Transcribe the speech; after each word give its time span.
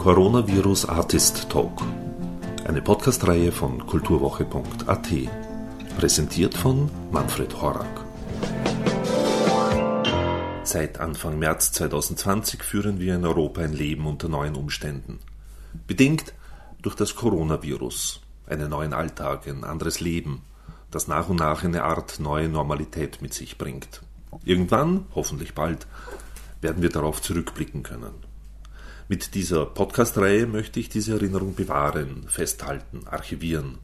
Coronavirus 0.00 0.88
Artist 0.88 1.50
Talk, 1.50 1.82
eine 2.64 2.80
Podcastreihe 2.80 3.52
von 3.52 3.86
kulturwoche.at, 3.86 5.08
präsentiert 5.98 6.54
von 6.54 6.90
Manfred 7.10 7.60
Horak. 7.60 8.06
Seit 10.62 10.98
Anfang 11.00 11.38
März 11.38 11.72
2020 11.72 12.62
führen 12.62 12.98
wir 12.98 13.14
in 13.14 13.26
Europa 13.26 13.60
ein 13.60 13.74
Leben 13.74 14.06
unter 14.06 14.30
neuen 14.30 14.56
Umständen. 14.56 15.18
Bedingt 15.86 16.32
durch 16.80 16.94
das 16.94 17.14
Coronavirus, 17.14 18.22
einen 18.46 18.70
neuen 18.70 18.94
Alltag, 18.94 19.46
ein 19.46 19.64
anderes 19.64 20.00
Leben, 20.00 20.40
das 20.90 21.08
nach 21.08 21.28
und 21.28 21.40
nach 21.40 21.62
eine 21.62 21.84
Art 21.84 22.20
neue 22.20 22.48
Normalität 22.48 23.20
mit 23.20 23.34
sich 23.34 23.58
bringt. 23.58 24.00
Irgendwann, 24.46 25.04
hoffentlich 25.14 25.54
bald, 25.54 25.86
werden 26.62 26.80
wir 26.80 26.88
darauf 26.88 27.20
zurückblicken 27.20 27.82
können. 27.82 28.29
Mit 29.10 29.34
dieser 29.34 29.66
Podcast-Reihe 29.66 30.46
möchte 30.46 30.78
ich 30.78 30.88
diese 30.88 31.14
Erinnerung 31.14 31.56
bewahren, 31.56 32.28
festhalten, 32.28 33.08
archivieren, 33.08 33.78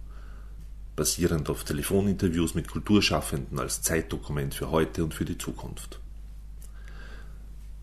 basierend 0.95 1.51
auf 1.51 1.65
Telefoninterviews 1.65 2.55
mit 2.55 2.69
Kulturschaffenden 2.69 3.59
als 3.59 3.83
Zeitdokument 3.83 4.55
für 4.55 4.71
heute 4.71 5.03
und 5.03 5.15
für 5.15 5.25
die 5.25 5.37
Zukunft. 5.37 5.99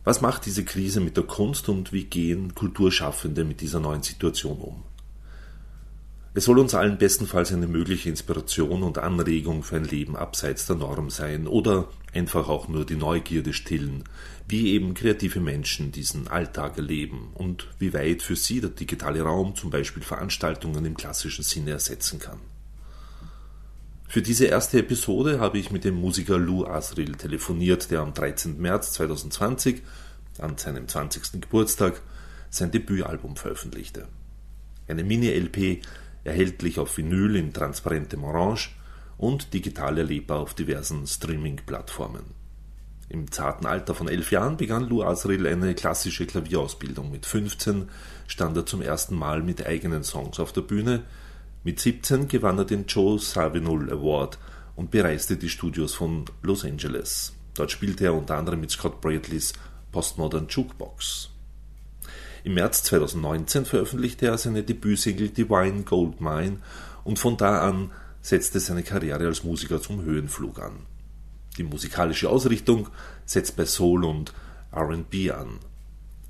Was 0.06 0.22
macht 0.22 0.46
diese 0.46 0.64
Krise 0.64 1.02
mit 1.02 1.18
der 1.18 1.26
Kunst 1.26 1.68
und 1.68 1.92
wie 1.92 2.06
gehen 2.06 2.56
Kulturschaffende 2.56 3.44
mit 3.44 3.60
dieser 3.60 3.82
neuen 3.82 4.04
Situation 4.04 4.60
um? 4.60 4.84
Es 6.36 6.46
soll 6.46 6.58
uns 6.58 6.74
allen 6.74 6.98
bestenfalls 6.98 7.54
eine 7.54 7.68
mögliche 7.68 8.10
Inspiration 8.10 8.82
und 8.82 8.98
Anregung 8.98 9.62
für 9.62 9.76
ein 9.76 9.84
Leben 9.84 10.16
abseits 10.16 10.66
der 10.66 10.76
Norm 10.76 11.12
sein 11.12 11.46
oder 11.46 11.90
einfach 12.12 12.50
auch 12.50 12.68
nur 12.68 12.88
die 12.88 12.96
Neugierde 12.96 13.54
stillen, 13.54 14.04
wie 14.48 14.72
eben 14.72 14.96
kreative 14.96 15.40
Menschen 15.40 15.92
diesen 15.92 16.28
Alltag 16.28 16.78
erleben 16.78 17.30
und 17.36 17.68
wie 17.78 17.94
weit 17.94 18.24
für 18.24 18.36
sie 18.36 18.62
der 18.62 18.72
digitale 18.72 19.22
Raum 19.22 19.56
zum 19.56 19.70
Beispiel 19.70 20.02
Veranstaltungen 20.02 20.84
im 20.86 20.98
klassischen 20.98 21.44
Sinne 21.44 21.72
ersetzen 21.72 22.18
kann. 22.18 22.40
Für 24.08 24.24
diese 24.24 24.46
erste 24.46 24.80
Episode 24.80 25.40
habe 25.40 25.60
ich 25.60 25.70
mit 25.70 25.84
dem 25.84 25.96
Musiker 25.96 26.40
Lou 26.40 26.66
Asril 26.66 27.14
telefoniert, 27.14 27.92
der 27.92 28.02
am 28.02 28.16
13. 28.16 28.60
März 28.60 28.94
2020, 28.94 29.84
an 30.40 30.58
seinem 30.58 30.88
20. 30.88 31.42
Geburtstag, 31.42 32.02
sein 32.50 32.72
Debütalbum 32.72 33.36
veröffentlichte. 33.36 34.08
Eine 34.88 35.04
Mini-LP 35.04 35.82
erhältlich 36.24 36.80
auf 36.80 36.98
Vinyl 36.98 37.36
in 37.36 37.54
transparentem 37.54 38.24
Orange 38.24 38.70
und 39.18 39.54
digital 39.54 39.98
erlebbar 39.98 40.40
auf 40.40 40.54
diversen 40.54 41.06
Streaming-Plattformen. 41.08 42.44
Im 43.10 43.32
zarten 43.32 43.66
Alter 43.66 43.94
von 43.94 44.08
elf 44.08 44.32
Jahren 44.32 44.58
begann 44.58 44.88
Lou 44.90 45.04
Asril 45.04 45.46
eine 45.46 45.76
klassische 45.76 46.26
Klavierausbildung. 46.26 47.12
Mit 47.12 47.26
15 47.26 47.90
stand 48.28 48.58
er 48.58 48.66
zum 48.66 48.82
ersten 48.82 49.16
Mal 49.16 49.44
mit 49.44 49.66
eigenen 49.66 50.04
Songs 50.04 50.40
auf 50.40 50.52
der 50.52 50.62
Bühne. 50.62 51.04
Mit 51.64 51.80
17 51.80 52.28
gewann 52.28 52.58
er 52.58 52.66
den 52.66 52.86
Joe 52.88 53.20
Savinul 53.20 53.92
Award 53.92 54.40
und 54.76 54.90
bereiste 54.92 55.38
die 55.38 55.50
Studios 55.50 55.94
von 55.94 56.26
Los 56.42 56.66
Angeles. 56.66 57.34
Dort 57.54 57.72
spielte 57.72 58.06
er 58.06 58.16
unter 58.16 58.38
anderem 58.38 58.62
mit 58.62 58.72
Scott 58.72 59.00
Bradleys 59.00 59.54
Postmodern 59.92 60.48
Jukebox. 60.50 61.33
Im 62.46 62.56
März 62.56 62.84
2019 62.84 63.64
veröffentlichte 63.64 64.26
er 64.26 64.38
seine 64.38 64.64
Debütsingle 64.64 65.30
Divine 65.30 65.84
Gold 65.84 66.20
Mine 66.20 66.60
und 67.06 67.18
von 67.18 67.38
da 67.38 67.62
an 67.62 67.92
setzte 68.22 68.60
seine 68.60 68.84
Karriere 68.84 69.28
als 69.28 69.46
Musiker 69.46 69.82
zum 69.82 70.04
Höhenflug 70.04 70.60
an. 70.60 70.74
Die 71.58 71.64
musikalische 71.64 72.30
Ausrichtung 72.30 72.90
setzt 73.26 73.56
bei 73.56 73.66
Soul 73.66 74.04
und 74.04 74.34
RB 74.76 75.32
an. 75.32 75.60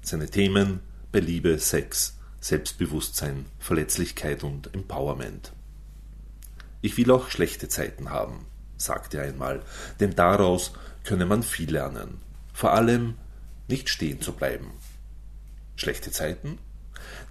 Seine 0.03 0.29
Themen 0.29 0.81
bei 1.11 1.19
Liebe, 1.19 1.57
Sex, 1.57 2.17
Selbstbewusstsein, 2.39 3.47
Verletzlichkeit 3.57 4.43
und 4.43 4.71
Empowerment. 4.75 5.51
Ich 6.81 6.95
will 6.97 7.09
auch 7.09 7.31
schlechte 7.31 7.69
Zeiten 7.69 8.11
haben, 8.11 8.45
sagte 8.77 9.17
er 9.17 9.23
einmal, 9.23 9.63
denn 9.99 10.15
daraus 10.15 10.73
könne 11.05 11.25
man 11.25 11.41
viel 11.41 11.71
lernen. 11.71 12.19
Vor 12.53 12.73
allem 12.73 13.15
nicht 13.67 13.89
stehen 13.89 14.21
zu 14.21 14.33
bleiben 14.33 14.73
schlechte 15.83 16.11
Zeiten. 16.11 16.57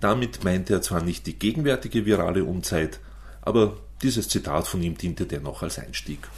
Damit 0.01 0.45
meinte 0.45 0.75
er 0.75 0.83
zwar 0.83 1.03
nicht 1.03 1.27
die 1.27 1.39
gegenwärtige 1.39 2.05
virale 2.07 2.45
Umzeit, 2.45 3.01
aber 3.41 3.77
dieses 4.03 4.29
Zitat 4.29 4.69
von 4.69 4.83
ihm 4.83 4.97
diente 4.97 5.27
dennoch 5.27 5.63
als 5.63 5.79
Einstieg. 5.79 6.29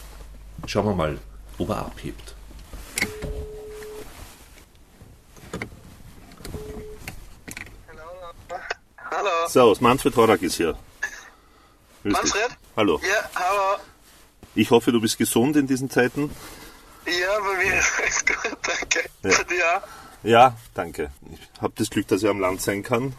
Schauen 0.66 0.86
wir 0.86 0.94
mal, 0.94 1.18
ob 1.58 1.68
er 1.70 1.78
abhebt. 1.78 2.34
Hallo. 9.10 9.48
Servus, 9.48 9.80
Manfred 9.80 10.16
Horak 10.16 10.42
ist 10.42 10.56
hier. 10.56 10.76
Grüß 12.02 12.12
Manfred? 12.12 12.48
Dich. 12.48 12.56
Hallo. 12.76 13.00
Ja, 13.02 13.30
hallo. 13.34 13.80
Ich 14.54 14.70
hoffe, 14.70 14.92
du 14.92 15.00
bist 15.00 15.18
gesund 15.18 15.56
in 15.56 15.66
diesen 15.66 15.90
Zeiten. 15.90 16.30
Ja, 17.06 17.38
bei 17.40 17.64
mir 17.64 17.74
ist 17.78 17.92
alles 17.98 18.24
gut, 18.26 18.58
danke. 18.62 19.56
Ja. 19.56 19.78
Auch? 19.78 20.03
Ja, 20.24 20.56
danke. 20.74 21.10
Ich 21.32 21.60
habe 21.62 21.74
das 21.76 21.90
Glück, 21.90 22.08
dass 22.08 22.22
ich 22.22 22.28
am 22.28 22.40
Land 22.40 22.60
sein 22.60 22.82
kann. 22.82 23.14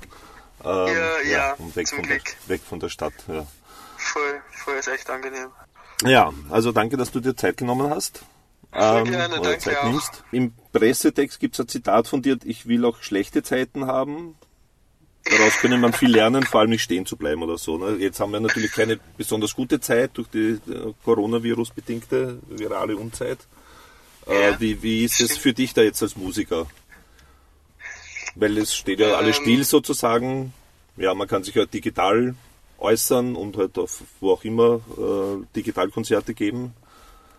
Ähm, 0.63 0.87
ja, 0.87 1.21
ja, 1.21 1.53
und 1.53 1.75
weg 1.75 1.87
zum 1.87 1.99
von, 1.99 2.07
Glück. 2.07 2.23
Der, 2.23 2.49
weg 2.49 2.61
von 2.67 2.79
der 2.79 2.89
Stadt. 2.89 3.13
Ja. 3.27 3.45
Voll, 3.97 4.41
voll 4.51 4.75
ist 4.75 4.87
echt 4.87 5.09
angenehm. 5.09 5.49
ja, 6.03 6.33
also 6.49 6.71
danke, 6.71 6.97
dass 6.97 7.11
du 7.11 7.19
dir 7.19 7.35
Zeit 7.35 7.57
genommen 7.57 7.89
hast. 7.89 8.23
Voll 8.71 9.03
gerne, 9.05 9.39
oder 9.39 9.57
Zeit 9.59 9.77
auch. 9.77 9.85
nimmst. 9.85 10.23
Im 10.31 10.53
Pressetext 10.73 11.39
gibt 11.39 11.55
es 11.55 11.61
ein 11.61 11.67
Zitat 11.67 12.07
von 12.07 12.21
dir, 12.21 12.37
ich 12.43 12.67
will 12.67 12.83
auch 12.85 13.01
schlechte 13.01 13.43
Zeiten 13.43 13.85
haben. 13.87 14.35
Daraus 15.23 15.57
können 15.57 15.81
man 15.81 15.93
viel 15.93 16.11
lernen, 16.11 16.43
vor 16.43 16.59
allem 16.59 16.69
nicht 16.69 16.83
stehen 16.83 17.05
zu 17.05 17.17
bleiben 17.17 17.41
oder 17.41 17.57
so. 17.57 17.77
Ne? 17.77 17.97
Jetzt 17.97 18.19
haben 18.19 18.31
wir 18.31 18.39
natürlich 18.39 18.71
keine 18.71 18.99
besonders 19.17 19.55
gute 19.55 19.79
Zeit 19.79 20.11
durch 20.15 20.27
die 20.27 20.59
äh, 20.69 20.93
Coronavirus-bedingte 21.03 22.39
virale 22.47 22.95
Unzeit. 22.97 23.39
Äh, 24.27 24.51
Ja, 24.51 24.59
wie, 24.59 24.83
wie 24.83 25.03
ist 25.03 25.21
es 25.21 25.37
für 25.37 25.53
dich 25.53 25.73
da 25.73 25.81
jetzt 25.81 26.01
als 26.03 26.15
Musiker? 26.15 26.67
Weil 28.35 28.57
es 28.57 28.75
steht 28.75 28.99
ja 28.99 29.15
alles 29.15 29.37
Ähm. 29.37 29.43
still 29.43 29.63
sozusagen. 29.63 30.53
Ja, 30.97 31.13
man 31.13 31.27
kann 31.27 31.43
sich 31.43 31.55
halt 31.55 31.73
digital 31.73 32.35
äußern 32.77 33.35
und 33.35 33.57
halt 33.57 33.77
auf 33.77 34.01
wo 34.19 34.31
auch 34.31 34.43
immer 34.43 34.81
äh, 34.97 35.45
Digitalkonzerte 35.55 36.33
geben. 36.33 36.73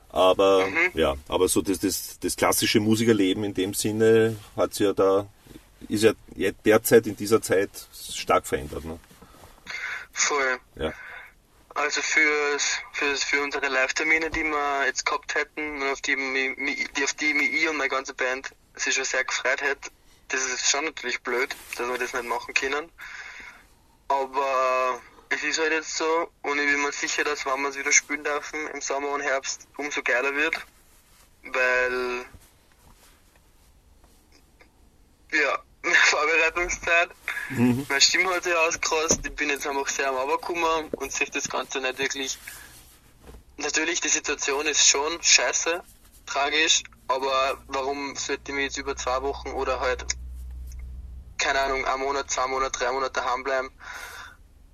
Aber 0.09 0.67
Mhm. 0.67 0.91
ja, 0.95 1.15
aber 1.29 1.49
so 1.49 1.61
das, 1.63 1.79
das, 1.79 2.19
das 2.21 2.37
klassische 2.37 2.81
Musikerleben 2.81 3.45
in 3.45 3.55
dem 3.55 3.75
Sinne 3.75 4.37
hat 4.57 4.79
ja 4.79 4.93
da 4.93 5.27
ist 5.89 6.05
ja 6.05 6.13
derzeit 6.65 7.07
in 7.07 7.17
dieser 7.17 7.43
Zeit 7.43 7.71
stark 7.93 8.47
verändert. 8.47 8.85
Ne? 8.85 8.99
Voll. 10.13 10.59
Ja. 10.77 10.93
Also 11.75 12.01
für, 12.01 12.59
für, 12.93 13.15
für 13.15 13.43
unsere 13.43 13.69
Live-Termine, 13.69 14.31
die 14.31 14.43
wir 14.45 14.87
jetzt 14.87 15.05
gehabt 15.05 15.35
hätten, 15.35 15.83
und 15.83 15.91
auf 15.91 16.01
die, 16.01 16.17
die, 16.17 17.05
auf 17.05 17.13
die 17.13 17.35
mich 17.35 17.53
ich 17.53 17.69
und 17.69 17.77
meine 17.77 17.91
ganze 17.91 18.15
Band 18.15 18.51
sich 18.75 18.95
schon 18.95 19.05
sehr 19.05 19.25
gefreut 19.25 19.61
hätte, 19.61 19.91
das 20.29 20.45
ist 20.45 20.71
schon 20.71 20.85
natürlich 20.85 21.23
blöd, 21.23 21.55
dass 21.77 21.89
wir 21.89 21.99
das 21.99 22.13
nicht 22.13 22.25
machen 22.25 22.55
können. 22.55 22.91
Aber 24.09 25.01
es 25.29 25.43
ist 25.43 25.59
halt 25.59 25.73
jetzt 25.73 25.97
so 25.97 26.31
und 26.43 26.59
ich 26.59 26.67
bin 26.67 26.83
mir 26.83 26.93
sicher, 26.93 27.25
dass 27.25 27.45
wenn 27.47 27.61
wir 27.63 27.69
es 27.69 27.77
wieder 27.77 27.93
spielen 27.93 28.25
dürfen 28.25 28.67
im 28.69 28.81
Sommer 28.81 29.11
und 29.11 29.23
Herbst, 29.23 29.67
umso 29.77 30.03
geiler 30.03 30.35
wird. 30.35 30.55
Weil 31.43 32.25
ja, 35.33 35.59
mehr 35.83 35.95
Vorbereitungszeit. 35.95 37.11
Meine 37.51 38.01
Stimme 38.01 38.35
hat 38.35 38.45
sich 38.45 38.55
ausgerastet, 38.55 39.27
ich 39.27 39.35
bin 39.35 39.51
jetzt 39.51 39.67
einfach 39.67 39.89
sehr 39.89 40.09
am 40.09 40.17
Runtergekommen 40.17 40.89
und 40.93 41.13
sich 41.13 41.31
das 41.31 41.49
Ganze 41.49 41.81
nicht 41.81 41.99
wirklich. 41.99 42.39
Natürlich, 43.59 44.01
die 44.01 44.09
Situation 44.09 44.67
ist 44.67 44.87
schon 44.87 45.23
scheiße, 45.23 45.83
tragisch, 46.27 46.83
aber 47.09 47.63
warum 47.69 48.17
sollte 48.17 48.51
ich 48.51 48.55
mich 48.55 48.65
jetzt 48.65 48.79
über 48.79 48.97
zwei 48.97 49.23
Wochen 49.23 49.51
oder 49.51 49.81
halt, 49.81 50.05
keine 51.47 51.61
Ahnung, 51.61 51.85
ein 51.85 52.01
Monat, 52.01 52.29
zwei 52.29 52.49
Monate, 52.49 52.77
drei 52.77 52.91
Monate 52.91 53.13
daheim 53.13 53.45
bleiben, 53.45 53.71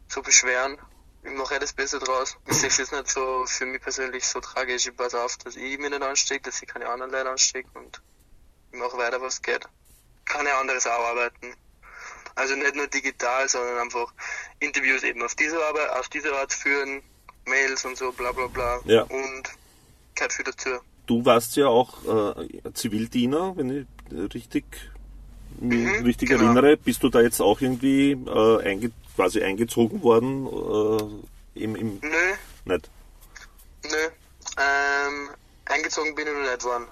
so 0.08 0.22
beschweren? 0.22 0.78
Ich 1.22 1.30
mache 1.32 1.56
eh 1.56 1.58
das 1.58 1.74
Beste 1.74 1.98
draus. 1.98 2.38
Ich 2.46 2.54
sehe 2.54 2.70
es 2.70 2.78
jetzt 2.78 2.92
nicht 2.92 3.10
so 3.10 3.44
für 3.46 3.66
mich 3.66 3.82
persönlich 3.82 4.26
so 4.26 4.40
tragisch. 4.40 4.86
Ich 4.86 4.96
passe 4.96 5.22
auf, 5.22 5.36
dass 5.36 5.54
ich 5.54 5.78
mich 5.78 5.90
nicht 5.90 6.02
anstecke, 6.02 6.44
dass 6.44 6.62
ich 6.62 6.69
keine 6.69 6.88
anderen 6.88 7.12
Leute 7.12 7.28
anstecke 7.28 7.69
und 7.74 8.00
ich 8.72 8.78
mache 8.78 8.96
weiter, 8.96 9.20
was 9.20 9.42
geht. 9.42 9.69
Kann 10.24 10.46
ja 10.46 10.58
anderes 10.58 10.86
auch 10.86 11.04
arbeiten. 11.10 11.54
Also 12.36 12.56
nicht 12.56 12.74
nur 12.74 12.86
digital, 12.86 13.46
sondern 13.50 13.76
einfach 13.76 14.10
Interviews 14.58 15.02
eben 15.02 15.22
auf 15.22 15.34
diese 15.34 15.62
Arbeit, 15.62 15.90
auf 15.90 16.08
diese 16.08 16.34
Art 16.34 16.54
führen, 16.54 17.02
Mails 17.44 17.84
und 17.84 17.98
so, 17.98 18.12
bla 18.12 18.32
bla 18.32 18.46
bla. 18.46 18.80
Ja. 18.86 19.02
Und 19.02 19.42
gehört 20.14 20.32
viel 20.32 20.46
dazu. 20.46 20.70
Du 21.04 21.22
warst 21.26 21.54
ja 21.56 21.66
auch 21.66 22.38
äh, 22.38 22.72
Zivildiener, 22.72 23.54
wenn 23.56 23.86
ich 24.10 24.34
richtig, 24.34 24.64
Mhm, 25.60 26.04
richtig 26.04 26.28
genau. 26.28 26.44
erinnere. 26.44 26.76
Bist 26.76 27.02
du 27.02 27.08
da 27.08 27.20
jetzt 27.20 27.40
auch 27.40 27.60
irgendwie 27.60 28.12
äh, 28.12 28.62
einge 28.62 28.90
quasi 29.16 29.43
eingezogen 29.43 30.02
worden? 30.02 30.46
Äh, 30.46 31.62
im, 31.62 31.76
im, 31.76 32.00
Nö, 32.00 32.08
nicht? 32.64 32.90
nö. 33.84 33.96
Ähm, 34.58 35.28
eingezogen 35.66 36.14
bin 36.14 36.26
ich 36.26 36.32
noch 36.32 36.50
nicht 36.50 36.64
worden. 36.64 36.87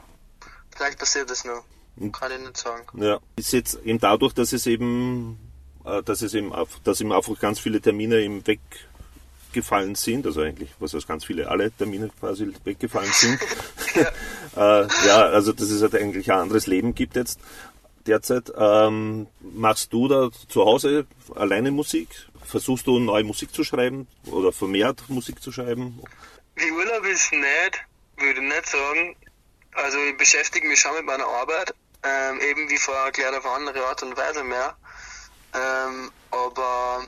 Vielleicht 0.74 0.98
passiert 0.98 1.30
das 1.30 1.44
noch. 1.44 1.64
Mhm. 1.96 2.12
Kann 2.12 2.32
ich 2.32 2.40
nicht 2.40 2.56
sagen. 2.56 2.84
Ja. 3.02 3.18
Ist 3.36 3.52
jetzt 3.52 3.78
eben 3.84 3.98
dadurch, 3.98 4.34
dass 4.34 4.52
es 4.52 4.66
eben 4.66 5.38
äh, 5.84 6.02
dass 6.02 6.22
es 6.22 6.34
eben, 6.34 6.52
dass 6.84 7.00
eben 7.00 7.12
einfach 7.12 7.38
ganz 7.38 7.58
viele 7.58 7.80
Termine 7.80 8.20
im 8.20 8.42
weggefallen 8.46 9.94
sind, 9.94 10.26
also 10.26 10.42
eigentlich, 10.42 10.70
was 10.78 10.94
heißt 10.94 11.08
ganz 11.08 11.24
viele, 11.24 11.48
alle 11.48 11.70
Termine 11.70 12.10
quasi 12.20 12.52
weggefallen 12.64 13.10
sind. 13.12 13.38
ja. 14.56 14.82
äh, 14.82 14.88
ja, 15.06 15.16
also 15.26 15.52
dass 15.52 15.70
es 15.70 15.82
halt 15.82 15.94
eigentlich 15.94 16.30
ein 16.30 16.40
anderes 16.40 16.66
Leben 16.66 16.94
gibt 16.94 17.16
jetzt 17.16 17.40
derzeit. 18.06 18.52
Ähm, 18.56 19.26
machst 19.40 19.92
du 19.92 20.08
da 20.08 20.30
zu 20.48 20.64
Hause 20.64 21.06
alleine 21.34 21.70
Musik? 21.70 22.08
Versuchst 22.44 22.86
du 22.86 22.98
neue 22.98 23.24
Musik 23.24 23.54
zu 23.54 23.64
schreiben 23.64 24.06
oder 24.26 24.52
vermehrt 24.52 25.08
Musik 25.08 25.42
zu 25.42 25.52
schreiben? 25.52 26.00
Wie 26.56 26.70
Urlaub 26.72 27.04
ist 27.04 27.32
nicht, 27.32 27.86
würde 28.16 28.40
ich 28.40 28.48
nicht 28.48 28.66
sagen. 28.66 29.16
Also 29.72 29.98
ich 29.98 30.16
beschäftige 30.16 30.66
mich 30.66 30.80
schon 30.80 30.94
mit 30.94 31.04
meiner 31.04 31.26
Arbeit, 31.26 31.74
ähm, 32.02 32.40
eben 32.40 32.68
wie 32.68 32.76
vorher 32.76 33.04
erklärt 33.04 33.34
auf 33.34 33.46
andere 33.46 33.84
Art 33.86 34.02
und 34.02 34.16
Weise 34.16 34.42
mehr. 34.42 34.76
Ähm, 35.54 36.10
aber 36.30 37.06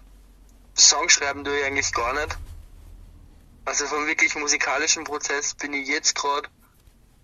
Song 0.74 1.08
schreiben 1.08 1.44
tue 1.44 1.58
ich 1.58 1.64
eigentlich 1.64 1.92
gar 1.92 2.12
nicht. 2.14 2.36
Also 3.64 3.86
vom 3.86 4.06
wirklich 4.06 4.34
musikalischen 4.34 5.04
Prozess 5.04 5.54
bin 5.54 5.72
ich 5.72 5.88
jetzt 5.88 6.14
gerade 6.14 6.48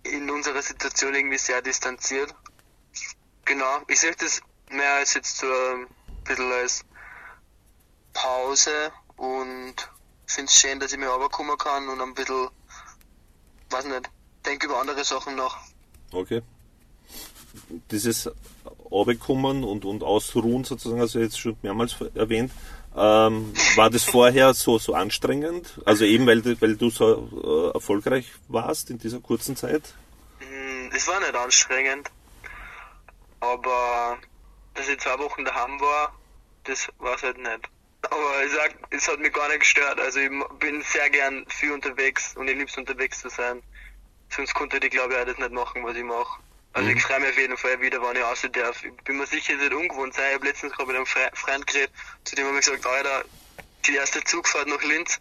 in 0.03 0.29
unserer 0.29 0.61
Situation 0.61 1.13
irgendwie 1.13 1.37
sehr 1.37 1.61
distanziert. 1.61 2.33
Genau, 3.49 3.81
ich 3.87 3.99
sehe 3.99 4.13
das 4.15 4.41
mehr 4.69 4.93
als 4.97 5.15
jetzt 5.15 5.39
so 5.39 5.47
ein 5.47 5.87
bisschen 6.23 6.51
als 6.51 6.85
Pause 8.13 8.91
und 9.17 9.73
finde 10.27 10.51
es 10.51 10.59
schön, 10.59 10.79
dass 10.79 10.93
ich 10.93 10.99
mir 10.99 11.07
runterkommen 11.07 11.57
kann 11.57 11.89
und 11.89 11.99
ein 11.99 12.13
bisschen, 12.13 12.49
weiß 13.71 13.85
nicht, 13.85 14.07
denke 14.45 14.67
über 14.67 14.79
andere 14.79 15.03
Sachen 15.03 15.35
nach. 15.35 15.57
Okay. 16.11 16.43
Dieses 17.89 18.29
runterkommen 18.91 19.63
und, 19.63 19.83
und 19.83 20.03
ausruhen 20.03 20.63
sozusagen, 20.63 21.01
also 21.01 21.17
jetzt 21.17 21.39
schon 21.39 21.57
mehrmals 21.63 21.95
erwähnt, 22.13 22.51
ähm, 22.95 23.51
war 23.75 23.89
das 23.89 24.03
vorher 24.17 24.53
so, 24.53 24.77
so 24.77 24.93
anstrengend? 24.93 25.81
Also 25.85 26.05
eben, 26.05 26.27
weil, 26.27 26.43
weil 26.61 26.75
du 26.75 26.91
so 26.91 27.71
äh, 27.73 27.73
erfolgreich 27.73 28.27
warst 28.47 28.91
in 28.91 28.99
dieser 28.99 29.21
kurzen 29.21 29.55
Zeit? 29.55 29.95
Mm, 30.39 30.93
es 30.95 31.07
war 31.07 31.19
nicht 31.19 31.33
anstrengend. 31.33 32.11
Aber 33.39 34.17
dass 34.73 34.87
ich 34.87 34.99
zwei 34.99 35.17
Wochen 35.19 35.45
daheim 35.45 35.79
war, 35.79 36.13
das 36.65 36.87
war 36.99 37.15
es 37.15 37.23
halt 37.23 37.37
nicht. 37.37 37.69
Aber 38.09 38.43
ich 38.43 38.51
sag, 38.51 38.75
es 38.91 39.07
hat 39.07 39.19
mich 39.19 39.33
gar 39.33 39.47
nicht 39.49 39.61
gestört. 39.61 39.99
Also 39.99 40.19
ich 40.19 40.31
bin 40.59 40.81
sehr 40.83 41.09
gern 41.09 41.45
viel 41.49 41.71
unterwegs 41.71 42.35
und 42.35 42.47
ich 42.47 42.55
liebe 42.55 42.69
es 42.69 42.77
unterwegs 42.77 43.19
zu 43.19 43.29
sein. 43.29 43.61
Sonst 44.29 44.53
konnte 44.53 44.77
ich 44.77 44.91
glaube 44.91 45.13
ich 45.13 45.19
auch 45.19 45.25
das 45.25 45.37
nicht 45.37 45.51
machen, 45.51 45.83
was 45.83 45.95
ich 45.95 46.03
mache. 46.03 46.41
Also 46.73 46.89
mhm. 46.89 46.97
ich 46.97 47.03
freue 47.03 47.19
mich 47.19 47.29
auf 47.29 47.37
jeden 47.37 47.57
Fall 47.57 47.81
wieder, 47.81 48.01
wenn 48.01 48.15
ich 48.15 48.23
raus 48.23 48.47
darf. 48.51 48.83
Ich 48.83 48.93
bin 49.03 49.17
mir 49.17 49.25
sicher, 49.25 49.53
es 49.55 49.59
wird 49.59 49.73
ungewohnt 49.73 50.13
sein. 50.13 50.25
Ich 50.29 50.35
habe 50.35 50.47
letztens 50.47 50.73
gerade 50.73 50.87
mit 50.87 50.95
einem 50.95 51.05
Freund 51.05 51.67
geredet, 51.67 51.91
zu 52.23 52.35
dem 52.35 52.47
habe 52.47 52.59
ich 52.59 52.65
gesagt, 52.65 52.85
Alter, 52.85 53.25
die 53.87 53.95
erste 53.95 54.23
Zugfahrt 54.23 54.67
nach 54.67 54.83
Linz, 54.83 55.19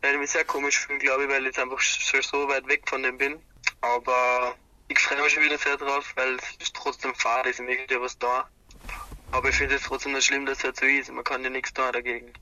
werde 0.00 0.16
ich 0.16 0.20
mich 0.20 0.30
sehr 0.30 0.44
komisch 0.44 0.80
fühlen, 0.80 0.98
glaube 0.98 1.24
ich, 1.24 1.30
weil 1.30 1.40
ich 1.40 1.46
jetzt 1.46 1.58
einfach 1.58 1.80
schon 1.80 2.22
so 2.22 2.48
weit 2.48 2.66
weg 2.66 2.82
von 2.88 3.02
dem 3.02 3.16
bin. 3.18 3.40
Aber 3.80 4.56
ich 4.88 4.98
freue 4.98 5.22
mich 5.22 5.32
schon 5.32 5.42
wieder 5.42 5.58
sehr 5.58 5.76
drauf, 5.76 6.12
weil 6.16 6.36
es 6.36 6.66
ist 6.66 6.74
trotzdem 6.74 7.14
Fahrt, 7.14 7.46
ist 7.46 7.58
ja 7.58 8.00
was 8.00 8.18
da. 8.18 8.48
Aber 9.32 9.48
ich 9.48 9.56
finde 9.56 9.74
es 9.74 9.82
trotzdem 9.82 10.12
nicht 10.12 10.26
schlimm, 10.26 10.46
dass 10.46 10.58
es 10.58 10.64
halt 10.64 10.76
so 10.76 10.86
ist. 10.86 11.10
Man 11.10 11.24
kann 11.24 11.42
ja 11.42 11.50
nichts 11.50 11.72
da 11.72 11.90
dagegen. 11.90 12.32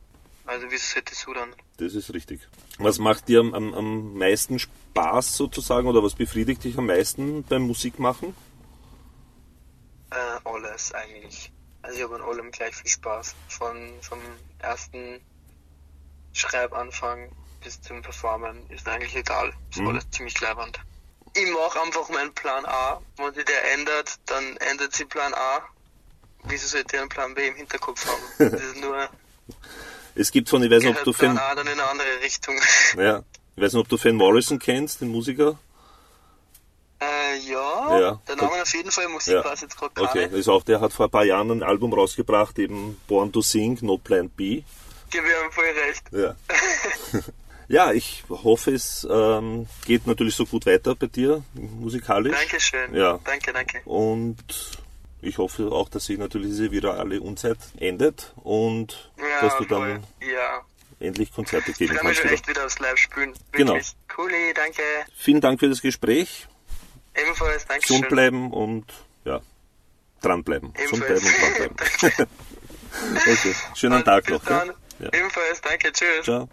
Also 0.45 0.67
wieso 0.69 0.85
sollte 0.95 1.15
so 1.15 1.33
dann? 1.33 1.55
Das 1.77 1.95
ist 1.95 2.13
richtig. 2.13 2.41
Was 2.79 2.99
macht 2.99 3.29
dir 3.29 3.41
am, 3.41 3.55
am, 3.55 3.75
am 3.75 4.15
meisten 4.15 4.59
Spaß 4.59 5.37
sozusagen 5.37 5.87
oder 5.87 6.03
was 6.03 6.15
befriedigt 6.15 6.65
dich 6.65 6.77
am 6.77 6.87
meisten 6.87 7.45
beim 7.45 7.63
Musikmachen? 7.63 8.35
Äh, 10.11 10.15
alles 10.45 10.93
eigentlich. 10.93 11.53
Also 11.83 11.97
ich 11.97 12.05
habe 12.05 12.17
an 12.17 12.23
allem 12.23 12.51
gleich 12.51 12.75
viel 12.75 12.91
Spaß. 12.91 13.35
Von 13.49 13.93
vom 14.03 14.19
ersten 14.59 15.21
Schreibanfang 16.33 17.31
bis 17.63 17.81
zum 17.81 18.03
Performen 18.03 18.69
ist 18.69 18.89
eigentlich 18.89 19.15
egal. 19.15 19.53
Ist 19.71 19.81
mhm. 19.81 19.89
alles 19.89 20.11
ziemlich 20.11 20.39
leibend 20.41 20.81
ich 21.35 21.51
mache 21.51 21.81
einfach 21.83 22.09
meinen 22.11 22.33
Plan 22.35 22.65
A. 22.67 23.01
Wenn 23.17 23.35
sich 23.35 23.45
der 23.45 23.73
ändert, 23.75 24.19
dann 24.27 24.57
ändert 24.59 24.95
sich 24.95 25.09
Plan 25.09 25.33
A. 25.35 25.61
Wieso 26.45 26.67
sollte 26.67 26.97
ich 26.97 27.01
einen 27.01 27.09
Plan 27.09 27.35
B 27.35 27.49
im 27.49 27.55
Hinterkopf 27.55 28.07
haben? 28.07 28.23
Das 28.51 28.61
ist 28.61 28.77
nur. 28.81 29.09
es 30.15 30.31
gibt 30.31 30.49
von, 30.49 30.63
ich 30.63 30.71
weiß 30.71 30.83
nicht, 30.83 30.99
ob 30.99 31.05
du 31.05 31.13
Plan 31.13 31.39
A 31.39 31.55
dann 31.55 31.67
in 31.67 31.73
eine 31.73 31.85
andere 31.85 32.21
Richtung. 32.23 32.57
Ja. 32.97 33.23
Ich 33.55 33.63
weiß 33.63 33.75
nicht, 33.75 33.83
ob 33.83 33.89
du 33.89 33.99
Fan 33.99 34.17
Morrison 34.17 34.59
kennst, 34.59 35.03
den 35.03 35.09
Musiker. 35.09 35.59
Äh, 37.01 37.37
ja, 37.39 38.01
ja, 38.01 38.21
der 38.29 38.37
Name 38.37 38.63
auf 38.63 38.75
jeden 38.75 38.91
Fall, 38.91 39.09
Musik 39.09 39.35
ja. 39.35 39.45
weiß 39.45 39.63
jetzt 39.63 39.77
gerade 39.77 40.01
Okay, 40.01 40.31
also 40.33 40.53
auch 40.53 40.63
der 40.63 40.81
hat 40.81 40.93
vor 40.93 41.07
ein 41.07 41.11
paar 41.11 41.25
Jahren 41.25 41.51
ein 41.51 41.63
Album 41.63 41.93
rausgebracht, 41.93 42.59
eben 42.61 43.01
Born 43.09 43.33
to 43.33 43.43
Sing, 43.43 43.77
No 43.83 43.99
Plan 43.99 44.31
B. 44.31 44.63
Gib 45.11 45.25
mir 45.25 45.51
voll 45.51 45.65
recht. 45.65 46.05
Ja. 46.13 46.37
Ja, 47.73 47.91
ich 47.91 48.23
hoffe, 48.29 48.73
es 48.73 49.09
ähm, 49.11 49.67
geht 49.87 50.07
natürlich 50.07 50.37
so 50.37 50.45
gut 50.45 50.67
weiter 50.67 50.95
bei 50.95 51.07
dir, 51.07 51.43
musikalisch. 51.55 52.37
Dankeschön. 52.37 52.95
Ja. 52.95 53.19
Danke, 53.25 53.51
danke. 53.55 53.81
Und 53.87 54.45
ich 55.23 55.39
hoffe 55.39 55.73
auch, 55.73 55.89
dass 55.89 56.05
sich 56.05 56.19
natürlich 56.19 56.49
diese 56.49 56.71
virale 56.71 57.23
Unzeit 57.23 57.57
endet 57.79 58.35
und 58.45 59.11
ja, 59.17 59.41
dass 59.41 59.57
du 59.57 59.65
dann 59.65 60.05
ja. 60.21 60.61
endlich 61.01 61.33
Konzerte 61.33 61.73
geben 61.73 61.95
kannst. 61.95 61.95
Ich 61.95 61.99
freue 62.01 62.09
mich 62.11 62.19
schon 62.19 62.31
echt 62.31 62.47
wieder 62.47 62.67
aufs 62.67 62.79
Live-Spielen. 62.79 63.33
Genau. 63.53 63.79
Cooli, 64.15 64.53
danke. 64.55 64.83
Vielen 65.17 65.41
Dank 65.41 65.59
für 65.59 65.71
das 65.71 65.81
Gespräch. 65.81 66.47
Ebenfalls, 67.15 67.65
danke 67.65 67.87
Gesund 67.87 68.11
bleiben 68.11 68.53
und 68.53 68.85
ja, 69.25 69.41
dranbleiben. 70.21 70.75
Gesund 70.75 71.07
bleiben 71.07 71.25
und 71.25 71.81
dranbleiben. 71.81 72.27
okay, 73.17 73.55
schönen 73.75 73.95
und 73.95 74.05
Tag 74.05 74.29
noch. 74.29 74.45
Ja? 74.47 74.65
Ebenfalls, 75.11 75.63
danke, 75.63 75.91
tschüss. 75.91 76.25
Ciao. 76.25 76.51